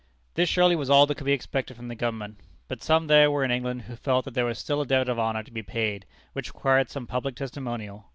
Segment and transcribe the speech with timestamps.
[0.33, 3.43] This surely was all that could be expected from the government, but some there were
[3.43, 6.07] in England who felt that there was still a debt of honor to be paid,
[6.33, 8.07] which required some public testimonial.